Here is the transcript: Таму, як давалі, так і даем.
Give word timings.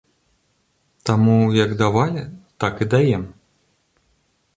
Таму, 1.09 1.35
як 1.57 1.71
давалі, 1.81 2.23
так 2.65 2.81
і 2.87 2.87
даем. 2.95 3.23